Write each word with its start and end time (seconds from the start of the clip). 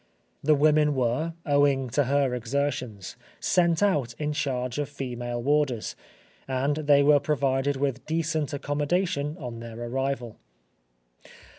The 0.43 0.55
women 0.55 0.95
were, 0.95 1.33
owing 1.45 1.87
to 1.91 2.05
her 2.05 2.33
exertions, 2.33 3.15
sent 3.39 3.83
out 3.83 4.15
in 4.17 4.33
charge 4.33 4.79
of 4.79 4.89
female 4.89 5.39
warders, 5.43 5.95
and 6.47 6.75
they 6.75 7.03
were 7.03 7.19
provided 7.19 7.75
with 7.77 8.07
decent 8.07 8.51
accommodation 8.51 9.37
on 9.37 9.59
their 9.59 9.79
arrival. 9.79 10.37